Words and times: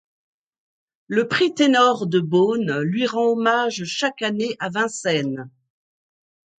Le 1.05 1.27
Prix 1.27 1.53
Ténor 1.53 2.07
de 2.07 2.19
Baune 2.19 2.79
lui 2.79 3.05
rend 3.05 3.33
hommage 3.33 3.83
chaque 3.85 4.23
année 4.23 4.55
à 4.57 4.69
Vincennes. 4.71 5.47